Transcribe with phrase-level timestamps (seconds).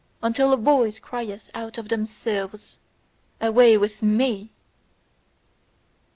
[0.23, 2.79] until a voice crieth out of themselves:
[3.39, 4.49] "Away with ME!"